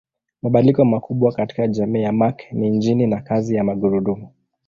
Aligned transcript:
Mabadiliko 0.41 0.85
makubwa 0.85 1.31
katika 1.31 1.67
jamii 1.67 2.01
ya 2.01 2.11
Mark 2.11 2.51
ni 2.51 2.67
injini 2.67 3.07
na 3.07 3.21
kazi 3.21 3.55
ya 3.55 3.63
magurudumu. 3.63 4.29